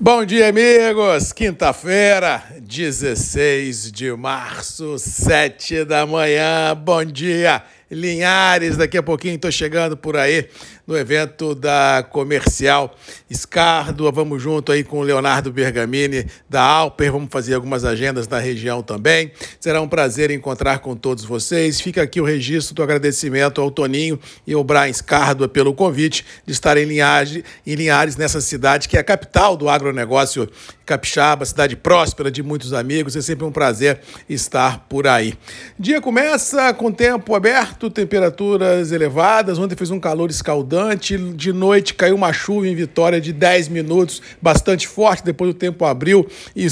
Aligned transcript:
Bom 0.00 0.24
dia, 0.24 0.50
amigos! 0.50 1.32
Quinta-feira, 1.32 2.40
16 2.60 3.90
de 3.90 4.12
março, 4.12 4.96
7 4.96 5.84
da 5.84 6.06
manhã. 6.06 6.72
Bom 6.76 7.04
dia, 7.04 7.64
Linhares. 7.90 8.76
Daqui 8.76 8.96
a 8.96 9.02
pouquinho 9.02 9.36
estou 9.36 9.50
chegando 9.50 9.96
por 9.96 10.16
aí 10.16 10.48
no 10.86 10.96
evento 10.96 11.54
da 11.54 12.06
Comercial 12.10 12.96
Escárdua. 13.28 14.10
Vamos 14.10 14.42
junto 14.42 14.72
aí 14.72 14.82
com 14.82 15.00
o 15.00 15.02
Leonardo 15.02 15.52
Bergamini 15.52 16.26
da 16.48 16.62
Alper. 16.62 17.12
Vamos 17.12 17.28
fazer 17.30 17.54
algumas 17.54 17.84
agendas 17.84 18.26
na 18.26 18.38
região 18.38 18.82
também. 18.82 19.30
Será 19.60 19.82
um 19.82 19.88
prazer 19.88 20.30
encontrar 20.30 20.78
com 20.78 20.96
todos 20.96 21.24
vocês. 21.24 21.80
Fica 21.80 22.02
aqui 22.02 22.20
o 22.20 22.24
registro 22.24 22.74
do 22.74 22.82
agradecimento 22.82 23.60
ao 23.60 23.70
Toninho 23.70 24.18
e 24.46 24.54
ao 24.54 24.64
Brian 24.64 24.88
Escárdua 24.88 25.46
pelo 25.46 25.74
convite 25.74 26.24
de 26.46 26.52
estar 26.52 26.76
em 26.76 26.86
Linhares, 26.86 27.42
em 27.66 27.74
Linhares, 27.74 28.16
nessa 28.16 28.40
cidade 28.40 28.88
que 28.88 28.96
é 28.96 29.00
a 29.00 29.04
capital 29.04 29.56
do 29.56 29.68
agronegócio 29.68 30.48
capixaba, 30.88 31.44
cidade 31.44 31.76
próspera 31.76 32.30
de 32.30 32.42
muitos 32.42 32.72
amigos. 32.72 33.14
É 33.14 33.20
sempre 33.20 33.44
um 33.44 33.52
prazer 33.52 34.00
estar 34.26 34.86
por 34.88 35.06
aí. 35.06 35.34
Dia 35.78 36.00
começa 36.00 36.72
com 36.72 36.90
tempo 36.90 37.34
aberto, 37.34 37.77
temperaturas 37.88 38.90
elevadas. 38.90 39.58
Ontem 39.58 39.76
fez 39.76 39.90
um 39.90 40.00
calor 40.00 40.30
escaldante 40.30 41.16
de 41.16 41.52
noite 41.52 41.94
caiu 41.94 42.16
uma 42.16 42.32
chuva 42.32 42.66
em 42.66 42.74
Vitória 42.74 43.20
de 43.20 43.32
10 43.32 43.68
minutos, 43.68 44.20
bastante 44.42 44.88
forte. 44.88 45.24
Depois 45.24 45.50
o 45.50 45.54
tempo 45.54 45.84
abriu 45.84 46.26
e 46.56 46.66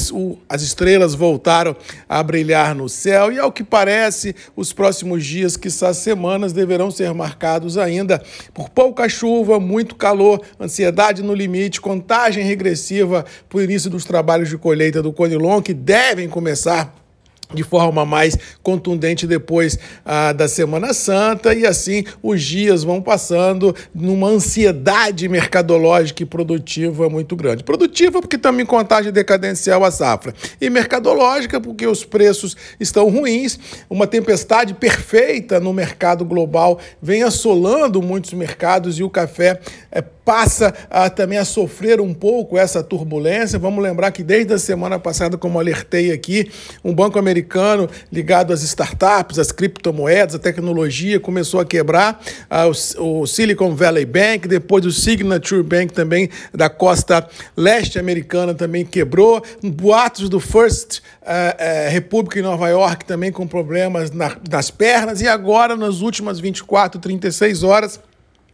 as 0.49 0.63
estrelas 0.63 1.15
voltaram 1.15 1.77
a 2.09 2.23
brilhar 2.23 2.75
no 2.75 2.89
céu. 2.89 3.33
E 3.33 3.39
ao 3.39 3.53
que 3.53 3.63
parece, 3.63 4.35
os 4.57 4.73
próximos 4.73 5.25
dias, 5.25 5.57
quiçá 5.57 5.95
semanas, 5.95 6.53
deverão 6.53 6.91
ser 6.91 7.15
marcados 7.15 7.79
ainda 7.79 8.23
por 8.53 8.69
pouca 8.69 9.09
chuva, 9.09 9.61
muito 9.61 9.95
calor, 9.95 10.41
ansiedade 10.61 11.23
no 11.23 11.35
limite, 11.35 11.81
contagem 11.81 12.45
regressiva 12.45 13.25
para 13.49 13.59
o 13.59 13.63
início 13.63 13.89
dos 13.89 14.05
trabalhos 14.05 14.49
de 14.49 14.59
colheita 14.59 15.03
do 15.03 15.13
Conilon, 15.13 15.63
que 15.63 15.75
devem 15.75 16.29
começar 16.29 17.06
de 17.53 17.63
forma 17.63 18.05
mais 18.05 18.37
contundente 18.63 19.27
depois 19.27 19.79
ah, 20.05 20.33
da 20.33 20.49
Semana 20.49 20.93
Santa. 20.93 21.55
E 21.55 21.67
assim 21.67 22.05
os 22.23 22.43
dias 22.43 22.83
vão 22.83 23.01
passando 23.01 23.75
numa 23.95 24.29
ansiedade 24.29 25.29
mercadológica 25.29 26.23
e 26.23 26.27
produtiva 26.27 27.09
muito 27.09 27.37
grande. 27.37 27.63
Produtiva 27.63 28.21
porque 28.21 28.37
estamos 28.37 28.61
em 28.61 28.67
contagem 28.67 29.13
decadencial 29.13 29.85
a 29.85 29.91
safra. 29.91 30.35
E 30.61 30.69
mercadológica 30.69 31.61
porque 31.61 31.87
os 31.87 32.05
preços 32.05 32.57
estão 32.81 33.09
ruins, 33.09 33.59
uma 33.89 34.07
tempestade 34.07 34.75
perfeita 34.75 35.61
no 35.61 35.73
mercado 35.73 36.25
global 36.25 36.79
vem 37.01 37.23
assolando 37.23 38.03
muitos 38.03 38.33
mercados 38.33 38.99
e 38.99 39.03
o 39.03 39.11
café 39.11 39.61
é 39.91 40.03
passa 40.27 40.75
a, 40.91 41.09
também 41.09 41.39
a 41.39 41.45
sofrer 41.45 42.01
um 42.01 42.13
pouco 42.13 42.59
essa 42.59 42.83
turbulência. 42.83 43.61
Vamos 43.61 43.81
lembrar 43.81 44.11
que 44.11 44.25
desde 44.25 44.53
a 44.53 44.59
semana 44.59 44.99
passada, 44.99 45.39
como 45.39 45.61
alertei 45.61 46.11
aqui, 46.11 46.51
um 46.85 46.93
banco 46.93 47.17
americano 47.17 47.89
ligado 48.11 48.53
às 48.53 48.61
startups, 48.65 49.39
às 49.39 49.53
criptomoedas, 49.53 50.35
à 50.35 50.39
tecnologia, 50.41 51.21
começou 51.21 51.61
a 51.61 51.65
quebrar. 51.65 52.21
Ah, 52.51 52.67
o, 52.67 53.21
o, 53.21 53.27
Silicon 53.27 53.73
Valley 53.77 54.05
Bank, 54.05 54.49
depois 54.49 54.85
o 54.85 54.91
Signature 54.91 55.63
Bank 55.63 55.93
também 55.93 56.29
da 56.53 56.69
costa 56.69 57.25
leste 57.57 57.97
americana 57.97 58.53
também 58.53 58.85
quebrou. 58.85 59.41
Boatos 59.63 60.29
do 60.29 60.41
First 60.41 60.99
uh, 60.99 61.03
uh, 61.23 61.91
Republic 61.93 62.37
em 62.37 62.43
Nova 62.43 62.69
York 62.69 63.05
também 63.05 63.31
com 63.31 63.47
problemas 63.47 64.11
na, 64.11 64.37
nas 64.51 64.73
pernas. 64.73 65.21
E 65.21 65.29
agora, 65.29 65.77
nas 65.77 66.01
últimas 66.01 66.41
24, 66.41 67.01
36 67.01 67.63
horas, 67.63 68.01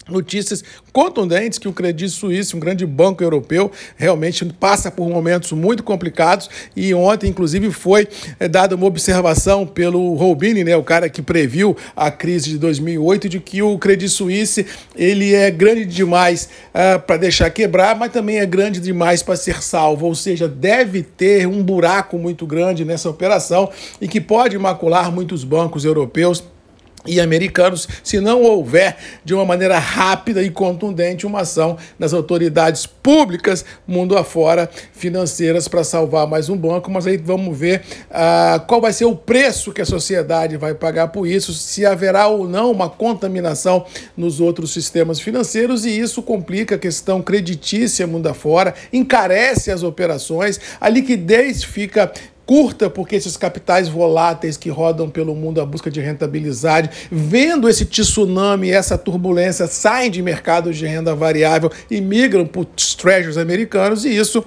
notícias 0.09 0.63
contundentes 0.93 1.59
que 1.59 1.69
o 1.69 1.73
Credit 1.73 2.11
Suisse, 2.11 2.57
um 2.57 2.61
grande 2.61 2.85
banco 2.85 3.23
europeu, 3.23 3.71
realmente 3.97 4.45
passa 4.45 4.91
por 4.91 5.09
momentos 5.09 5.53
muito 5.53 5.83
complicados 5.83 6.51
e 6.77 6.93
ontem, 6.95 7.31
inclusive, 7.31 7.71
foi 7.71 8.09
é, 8.39 8.49
dada 8.49 8.75
uma 8.75 8.87
observação 8.87 9.67
pelo 9.67 10.15
Robini, 10.15 10.65
né, 10.65 10.77
o 10.77 10.83
cara 10.83 11.09
que 11.09 11.23
previu 11.23 11.77
a 11.95 12.11
crise 12.11 12.51
de 12.51 12.59
2008, 12.59 13.29
de 13.29 13.41
que 13.41 13.63
o 13.63 13.79
Credit 13.79 14.09
Suisse 14.09 14.67
ele 14.95 15.35
é 15.35 15.51
grande 15.51 15.85
demais 15.85 16.49
uh, 16.75 16.99
para 17.01 17.17
deixar 17.17 17.51
quebrar, 17.51 17.97
mas 17.97 18.13
também 18.13 18.39
é 18.39 18.47
grande 18.47 18.81
demais 18.81 19.23
para 19.23 19.37
ser 19.37 19.63
salvo, 19.63 20.07
ou 20.07 20.15
seja, 20.15 20.49
deve 20.49 21.03
ter 21.03 21.47
um 21.47 21.63
buraco 21.63 22.19
muito 22.19 22.47
grande 22.47 22.85
nessa 22.85 23.09
operação 23.09 23.71
e 24.01 24.09
que 24.09 24.21
pode 24.21 24.59
macular 24.59 25.11
muitos 25.11 25.45
bancos 25.45 25.85
europeus 25.85 26.43
e 27.07 27.21
americanos 27.21 27.89
se 28.03 28.21
não 28.21 28.43
houver 28.43 28.97
de 29.25 29.35
uma 29.35 29.45
maneira 29.45 29.79
rápida 29.79 30.43
e 30.43 30.51
contundente 30.51 31.27
uma 31.27 31.41
ação 31.41 31.77
das 31.99 32.13
autoridades 32.13 32.87
públicas 32.87 33.65
mundo 33.87 34.17
afora 34.17 34.71
financeiras 34.93 35.67
para 35.69 35.85
salvar 35.85 36.27
mais 36.27 36.49
um 36.49 36.57
banco, 36.57 36.91
mas 36.91 37.07
aí 37.07 37.17
vamos 37.17 37.59
ver 37.59 37.83
uh, 38.11 38.65
qual 38.67 38.81
vai 38.81 38.93
ser 38.93 39.05
o 39.05 39.17
preço 39.17 39.73
que 39.73 39.81
a 39.81 39.87
sociedade 39.87 40.57
vai 40.57 40.75
pagar 40.75 41.09
por 41.09 41.27
isso, 41.27 41.53
se 41.53 41.85
haverá 41.85 42.27
ou 42.29 42.49
não 42.49 42.71
uma 42.71 42.89
contaminação 42.89 43.85
nos 44.17 44.41
outros 44.41 44.73
sistemas 44.73 45.21
financeiros. 45.21 45.85
E 45.85 45.99
isso 45.99 46.23
complica 46.23 46.77
a 46.77 46.79
questão 46.79 47.23
creditícia 47.23 48.07
mundo 48.07 48.29
afora, 48.29 48.75
encarece 48.93 49.71
as 49.71 49.83
operações, 49.83 50.61
a 50.81 50.89
liquidez 50.89 51.65
fica 51.65 52.13
curta, 52.47 52.91
porque 52.91 53.17
esses 53.17 53.37
capitais 53.37 53.89
voláteis 53.89 54.57
que 54.57 54.69
rodam 54.69 55.09
pelo 55.09 55.35
mundo 55.35 55.61
à 55.61 55.67
busca 55.67 55.91
de 55.91 56.01
rentabilidade, 56.01 56.91
vendo 57.11 57.69
esse 57.69 57.85
tsunami, 57.85 58.71
essa 58.71 58.99
turbulência, 58.99 59.67
saem 59.67 60.11
de 60.11 60.23
mercados 60.23 60.77
de 60.77 60.87
renda 60.87 61.15
variável 61.15 61.71
e 61.91 62.01
migram 62.01 62.47
para 62.47 62.63
os 62.63 62.95
treasuries 62.95 63.37
americanos, 63.37 64.05
e 64.05 64.17
isso 64.17 64.45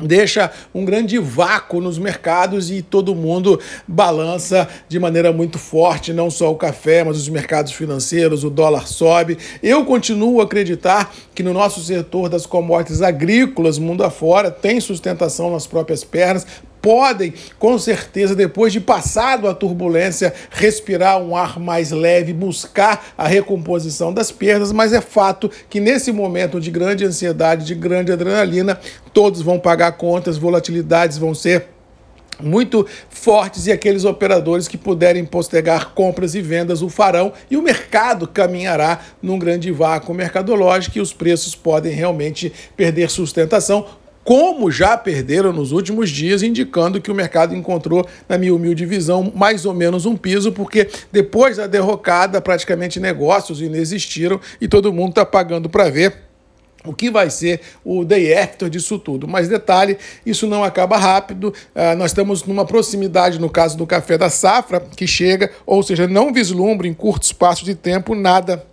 deixa 0.00 0.50
um 0.74 0.84
grande 0.84 1.18
vácuo 1.18 1.80
nos 1.80 1.98
mercados 1.98 2.70
e 2.70 2.82
todo 2.82 3.14
mundo 3.14 3.60
balança 3.86 4.68
de 4.88 4.98
maneira 4.98 5.32
muito 5.32 5.58
forte, 5.58 6.12
não 6.12 6.30
só 6.30 6.50
o 6.50 6.56
café, 6.56 7.04
mas 7.04 7.16
os 7.16 7.28
mercados 7.28 7.72
financeiros, 7.72 8.44
o 8.44 8.50
dólar 8.50 8.88
sobe. 8.88 9.38
Eu 9.62 9.84
continuo 9.84 10.40
a 10.40 10.44
acreditar 10.44 11.14
que 11.34 11.42
no 11.42 11.52
nosso 11.52 11.80
setor 11.80 12.28
das 12.28 12.46
commodities 12.46 13.02
agrícolas, 13.02 13.78
mundo 13.78 14.02
afora, 14.02 14.50
tem 14.50 14.80
sustentação 14.80 15.50
nas 15.50 15.66
próprias 15.66 16.02
pernas, 16.04 16.46
podem, 16.82 17.32
com 17.60 17.78
certeza, 17.78 18.34
depois 18.34 18.72
de 18.72 18.80
passado 18.80 19.48
a 19.48 19.54
turbulência, 19.54 20.34
respirar 20.50 21.18
um 21.22 21.36
ar 21.36 21.60
mais 21.60 21.92
leve, 21.92 22.32
buscar 22.32 23.14
a 23.16 23.28
recomposição 23.28 24.12
das 24.12 24.32
perdas, 24.32 24.72
mas 24.72 24.92
é 24.92 25.00
fato 25.00 25.48
que 25.70 25.78
nesse 25.78 26.10
momento 26.10 26.60
de 26.60 26.72
grande 26.72 27.04
ansiedade, 27.04 27.64
de 27.64 27.76
grande 27.76 28.10
adrenalina, 28.10 28.78
todos 29.12 29.40
vão 29.40 29.60
pagar 29.60 29.92
contas, 29.92 30.36
volatilidades 30.36 31.16
vão 31.16 31.34
ser 31.34 31.68
muito 32.40 32.86
fortes 33.08 33.66
e 33.66 33.72
aqueles 33.72 34.04
operadores 34.04 34.66
que 34.66 34.76
puderem 34.76 35.24
postergar 35.24 35.90
compras 35.94 36.34
e 36.34 36.42
vendas 36.42 36.82
o 36.82 36.88
farão 36.88 37.32
e 37.50 37.56
o 37.56 37.62
mercado 37.62 38.26
caminhará 38.26 39.00
num 39.22 39.38
grande 39.38 39.70
vácuo 39.70 40.12
mercadológico 40.12 40.98
e 40.98 41.00
os 41.00 41.12
preços 41.12 41.54
podem 41.54 41.92
realmente 41.92 42.52
perder 42.76 43.10
sustentação, 43.10 43.86
como 44.24 44.70
já 44.70 44.96
perderam 44.96 45.52
nos 45.52 45.72
últimos 45.72 46.10
dias, 46.10 46.42
indicando 46.42 47.00
que 47.00 47.10
o 47.10 47.14
mercado 47.14 47.54
encontrou, 47.54 48.06
na 48.28 48.38
minha 48.38 48.54
humilde 48.54 48.86
visão, 48.86 49.32
mais 49.34 49.66
ou 49.66 49.74
menos 49.74 50.06
um 50.06 50.16
piso, 50.16 50.52
porque 50.52 50.88
depois 51.10 51.56
da 51.56 51.66
derrocada, 51.66 52.40
praticamente 52.40 53.00
negócios 53.00 53.60
inexistiram 53.60 54.40
e 54.60 54.68
todo 54.68 54.92
mundo 54.92 55.10
está 55.10 55.26
pagando 55.26 55.68
para 55.68 55.90
ver 55.90 56.14
o 56.84 56.92
que 56.92 57.10
vai 57.10 57.30
ser 57.30 57.60
o 57.84 58.04
day 58.04 58.34
after 58.34 58.68
disso 58.68 58.98
tudo. 58.98 59.28
Mas 59.28 59.48
detalhe, 59.48 59.98
isso 60.26 60.46
não 60.46 60.64
acaba 60.64 60.96
rápido. 60.96 61.54
Uh, 61.74 61.96
nós 61.96 62.10
estamos 62.10 62.44
numa 62.44 62.64
proximidade, 62.64 63.40
no 63.40 63.48
caso 63.48 63.76
do 63.76 63.86
café 63.86 64.18
da 64.18 64.28
safra, 64.28 64.80
que 64.96 65.06
chega, 65.06 65.50
ou 65.64 65.82
seja, 65.82 66.08
não 66.08 66.32
vislumbre 66.32 66.88
em 66.88 66.94
curto 66.94 67.22
espaço 67.22 67.64
de 67.64 67.74
tempo 67.74 68.14
nada 68.14 68.66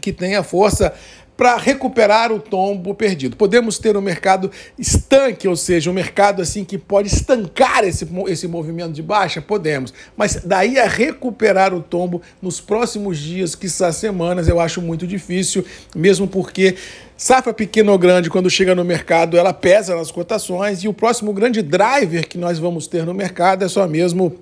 que 0.00 0.12
tenha 0.12 0.42
força 0.42 0.92
para 1.36 1.56
recuperar 1.56 2.32
o 2.32 2.38
tombo 2.38 2.94
perdido. 2.94 3.36
Podemos 3.36 3.78
ter 3.78 3.96
um 3.96 4.00
mercado 4.00 4.50
estanque, 4.78 5.48
ou 5.48 5.56
seja, 5.56 5.90
um 5.90 5.94
mercado 5.94 6.40
assim 6.40 6.64
que 6.64 6.78
pode 6.78 7.08
estancar 7.08 7.84
esse, 7.84 8.08
esse 8.28 8.46
movimento 8.46 8.92
de 8.92 9.02
baixa? 9.02 9.42
Podemos. 9.42 9.92
Mas 10.16 10.40
daí 10.44 10.78
a 10.78 10.86
recuperar 10.86 11.74
o 11.74 11.80
tombo 11.80 12.22
nos 12.40 12.60
próximos 12.60 13.18
dias, 13.18 13.54
quiçá 13.54 13.92
semanas, 13.92 14.48
eu 14.48 14.60
acho 14.60 14.80
muito 14.80 15.06
difícil, 15.06 15.64
mesmo 15.94 16.28
porque 16.28 16.76
safra 17.16 17.52
pequena 17.52 17.92
ou 17.92 17.98
grande, 17.98 18.30
quando 18.30 18.50
chega 18.50 18.74
no 18.74 18.84
mercado, 18.84 19.36
ela 19.36 19.52
pesa 19.52 19.96
nas 19.96 20.10
cotações 20.10 20.84
e 20.84 20.88
o 20.88 20.94
próximo 20.94 21.32
grande 21.32 21.62
driver 21.62 22.28
que 22.28 22.38
nós 22.38 22.58
vamos 22.58 22.86
ter 22.86 23.04
no 23.04 23.14
mercado 23.14 23.64
é 23.64 23.68
só 23.68 23.86
mesmo 23.86 24.38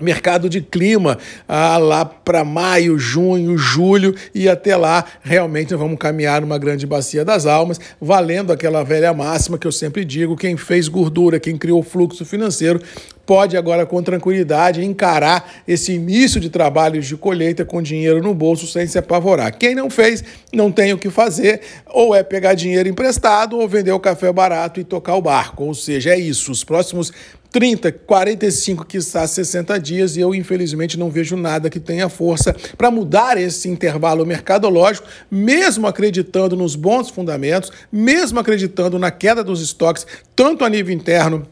mercado 0.00 0.48
de 0.48 0.60
clima 0.60 1.18
ah, 1.46 1.76
lá 1.76 2.04
para 2.04 2.44
maio, 2.44 2.98
junho, 2.98 3.58
julho 3.58 4.14
e 4.34 4.48
até 4.48 4.76
lá 4.76 5.04
realmente 5.22 5.74
vamos 5.74 5.98
caminhar 5.98 6.40
numa 6.40 6.58
grande 6.58 6.86
bacia 6.86 7.24
das 7.24 7.46
almas, 7.46 7.78
valendo 8.00 8.52
aquela 8.52 8.82
velha 8.82 9.12
máxima 9.12 9.58
que 9.58 9.66
eu 9.66 9.72
sempre 9.72 10.04
digo: 10.04 10.36
quem 10.36 10.56
fez 10.56 10.88
gordura, 10.88 11.38
quem 11.38 11.58
criou 11.58 11.82
fluxo 11.82 12.24
financeiro, 12.24 12.80
pode 13.26 13.56
agora 13.56 13.86
com 13.86 14.02
tranquilidade 14.02 14.84
encarar 14.84 15.62
esse 15.66 15.92
início 15.92 16.40
de 16.40 16.50
trabalhos 16.50 17.06
de 17.06 17.16
colheita 17.16 17.64
com 17.64 17.82
dinheiro 17.82 18.22
no 18.22 18.34
bolso 18.34 18.66
sem 18.66 18.86
se 18.86 18.98
apavorar. 18.98 19.56
Quem 19.56 19.74
não 19.74 19.88
fez, 19.90 20.24
não 20.52 20.72
tem 20.72 20.92
o 20.92 20.98
que 20.98 21.10
fazer, 21.10 21.60
ou 21.86 22.14
é 22.14 22.22
pegar 22.22 22.54
dinheiro 22.54 22.88
emprestado 22.88 23.58
ou 23.58 23.68
vender 23.68 23.92
o 23.92 24.00
café 24.00 24.32
barato 24.32 24.80
e 24.80 24.84
tocar 24.84 25.16
o 25.16 25.22
barco. 25.22 25.64
Ou 25.64 25.74
seja, 25.74 26.10
é 26.10 26.18
isso. 26.18 26.50
Os 26.50 26.64
próximos 26.64 27.12
30, 27.52 27.92
45, 27.92 28.86
quiçá 28.86 29.26
60 29.26 29.78
dias, 29.78 30.16
e 30.16 30.20
eu 30.20 30.34
infelizmente 30.34 30.98
não 30.98 31.10
vejo 31.10 31.36
nada 31.36 31.68
que 31.68 31.78
tenha 31.78 32.08
força 32.08 32.56
para 32.78 32.90
mudar 32.90 33.36
esse 33.36 33.68
intervalo 33.68 34.24
mercadológico, 34.24 35.06
mesmo 35.30 35.86
acreditando 35.86 36.56
nos 36.56 36.74
bons 36.74 37.10
fundamentos, 37.10 37.70
mesmo 37.92 38.40
acreditando 38.40 38.98
na 38.98 39.10
queda 39.10 39.44
dos 39.44 39.60
estoques, 39.60 40.06
tanto 40.34 40.64
a 40.64 40.68
nível 40.70 40.94
interno 40.94 41.46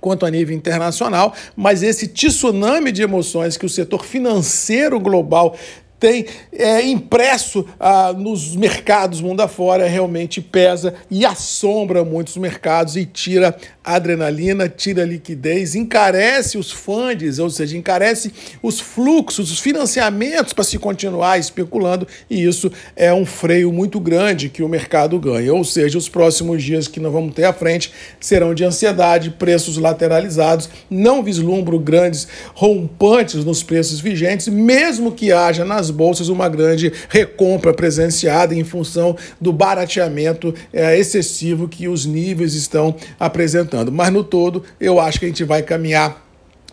quanto 0.00 0.24
a 0.24 0.30
nível 0.30 0.56
internacional, 0.56 1.34
mas 1.54 1.82
esse 1.82 2.08
tsunami 2.08 2.90
de 2.90 3.02
emoções 3.02 3.56
que 3.56 3.66
o 3.66 3.68
setor 3.68 4.04
financeiro 4.04 4.98
global 4.98 5.56
tem 5.98 6.26
é, 6.52 6.82
impresso 6.82 7.66
ah, 7.80 8.12
nos 8.12 8.54
mercados 8.54 9.20
mundo 9.20 9.40
afora 9.40 9.88
realmente 9.88 10.40
pesa 10.40 10.94
e 11.10 11.24
assombra 11.24 12.04
muitos 12.04 12.36
mercados 12.36 12.96
e 12.96 13.06
tira 13.06 13.56
adrenalina, 13.86 14.68
tira 14.68 15.04
liquidez, 15.04 15.76
encarece 15.76 16.58
os 16.58 16.72
funds, 16.72 17.38
ou 17.38 17.48
seja, 17.48 17.76
encarece 17.76 18.32
os 18.60 18.80
fluxos, 18.80 19.52
os 19.52 19.60
financiamentos 19.60 20.52
para 20.52 20.64
se 20.64 20.76
continuar 20.76 21.38
especulando, 21.38 22.06
e 22.28 22.44
isso 22.44 22.70
é 22.96 23.14
um 23.14 23.24
freio 23.24 23.72
muito 23.72 24.00
grande 24.00 24.48
que 24.48 24.62
o 24.62 24.68
mercado 24.68 25.18
ganha. 25.20 25.54
Ou 25.54 25.64
seja, 25.64 25.96
os 25.96 26.08
próximos 26.08 26.62
dias 26.64 26.88
que 26.88 26.98
nós 26.98 27.12
vamos 27.12 27.32
ter 27.32 27.44
à 27.44 27.52
frente 27.52 27.92
serão 28.18 28.52
de 28.54 28.64
ansiedade, 28.64 29.30
preços 29.30 29.76
lateralizados, 29.76 30.68
não 30.90 31.22
vislumbro 31.22 31.78
grandes 31.78 32.26
rompantes 32.54 33.44
nos 33.44 33.62
preços 33.62 34.00
vigentes, 34.00 34.48
mesmo 34.48 35.12
que 35.12 35.30
haja 35.30 35.64
nas 35.64 35.85
bolsas 35.90 36.28
uma 36.28 36.48
grande 36.48 36.92
recompra 37.08 37.72
presenciada 37.72 38.54
em 38.54 38.64
função 38.64 39.16
do 39.40 39.52
barateamento 39.52 40.54
é, 40.72 40.98
excessivo 40.98 41.68
que 41.68 41.88
os 41.88 42.04
níveis 42.06 42.54
estão 42.54 42.94
apresentando. 43.18 43.90
Mas 43.92 44.12
no 44.12 44.24
todo, 44.24 44.62
eu 44.80 44.98
acho 45.00 45.18
que 45.18 45.26
a 45.26 45.28
gente 45.28 45.44
vai 45.44 45.62
caminhar 45.62 46.25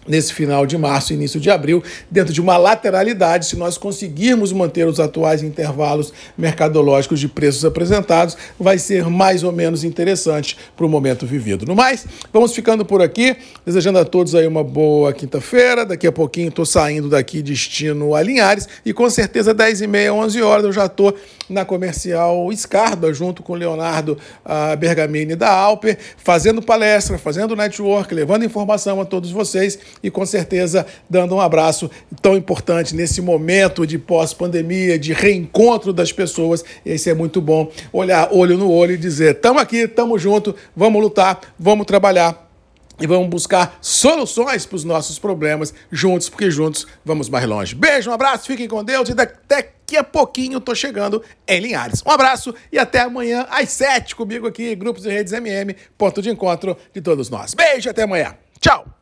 nesse 0.08 0.34
final 0.34 0.66
de 0.66 0.78
março, 0.78 1.14
início 1.14 1.40
de 1.40 1.50
abril, 1.50 1.84
dentro 2.10 2.34
de 2.34 2.42
uma 2.42 2.58
lateralidade, 2.58 3.46
se 3.46 3.56
nós 3.56 3.78
conseguirmos 3.78 4.52
manter 4.52 4.88
os 4.88 5.00
atuais 5.00 5.44
intervalos 5.44 6.14
mercadológicos 6.38 7.20
de 7.20 7.28
preços 7.28 7.66
apresentados, 7.66 8.38
vai 8.60 8.78
ser 8.78 9.10
mais 9.10 9.44
ou 9.44 9.52
menos 9.52 9.84
interessante 9.84 10.58
para 10.76 10.86
o 10.86 10.90
momento 10.90 11.26
vivido. 11.26 11.66
No 11.66 11.76
mais, 11.76 12.06
vamos 12.32 12.54
ficando 12.54 12.86
por 12.86 13.02
aqui, 13.02 13.36
desejando 13.66 14.00
a 14.00 14.06
todos 14.06 14.36
aí 14.36 14.48
uma 14.48 14.64
boa 14.64 15.14
quinta-feira. 15.14 15.86
Daqui 15.86 16.08
a 16.08 16.12
pouquinho 16.12 16.50
estou 16.50 16.66
saindo 16.66 17.10
daqui 17.10 17.42
destino 17.42 18.16
a 18.16 18.22
Linhares 18.22 18.68
e 18.86 18.94
com 18.94 19.10
certeza 19.10 19.54
10 19.54 19.82
e 19.82 19.88
meia, 19.88 20.14
11 20.14 20.42
horas 20.42 20.66
eu 20.66 20.72
já 20.72 20.86
estou 20.86 21.16
na 21.54 21.64
comercial 21.64 22.52
Escarda, 22.52 23.14
junto 23.14 23.42
com 23.42 23.54
Leonardo 23.54 24.18
uh, 24.46 24.76
Bergamini 24.76 25.36
da 25.36 25.50
Alper, 25.50 25.98
fazendo 26.18 26.62
palestra, 26.62 27.18
fazendo 27.18 27.56
network, 27.56 28.14
levando 28.14 28.44
informação 28.44 29.00
a 29.00 29.06
todos 29.06 29.32
vocês 29.32 29.80
e 30.02 30.12
com 30.12 30.26
certeza 30.26 30.86
dando 31.10 31.36
um 31.36 31.40
abraço 31.40 31.90
tão 32.22 32.36
importante 32.36 32.96
nesse 32.96 33.22
momento 33.22 33.88
de 33.88 33.98
pós-pandemia, 33.98 35.00
de 35.00 35.14
reencontro 35.14 35.94
das 35.94 36.12
pessoas. 36.12 36.64
Esse 36.86 37.10
é 37.10 37.14
muito 37.14 37.40
bom 37.40 37.72
olhar 37.92 38.30
olho 38.32 38.58
no 38.58 38.70
olho 38.70 38.94
e 38.94 38.98
dizer: 38.98 39.36
estamos 39.36 39.62
aqui, 39.62 39.78
estamos 39.78 40.22
juntos, 40.22 40.56
vamos 40.76 41.02
lutar, 41.02 41.40
vamos 41.58 41.86
trabalhar 41.86 42.43
e 43.04 43.06
vamos 43.06 43.28
buscar 43.28 43.78
soluções 43.82 44.66
para 44.66 44.78
os 44.78 44.86
nossos 44.86 45.20
problemas 45.20 45.74
juntos, 45.92 46.30
porque 46.30 46.50
juntos 46.50 46.88
vamos 47.04 47.28
mais 47.28 47.46
longe. 47.46 47.76
Beijo, 47.76 48.10
um 48.10 48.14
abraço, 48.14 48.48
fiquem 48.48 48.66
com 48.66 48.82
Deus 48.82 49.10
e 49.10 49.14
daqui 49.14 49.98
a 49.98 50.04
pouquinho 50.06 50.62
tô 50.62 50.74
chegando 50.74 51.22
em 51.46 51.60
Linhares. 51.60 52.02
Um 52.06 52.12
abraço 52.12 52.56
e 52.72 52.80
até 52.80 53.02
amanhã 53.02 53.46
às 53.50 53.72
sete 53.72 54.16
comigo 54.16 54.48
aqui, 54.48 54.74
Grupos 54.74 55.06
e 55.06 55.10
Redes 55.10 55.34
MM, 55.34 55.76
ponto 55.98 56.22
de 56.22 56.30
encontro 56.30 56.78
de 56.94 57.02
todos 57.02 57.30
nós. 57.30 57.54
Beijo, 57.54 57.90
até 57.90 58.04
amanhã. 58.04 58.38
Tchau! 58.62 58.93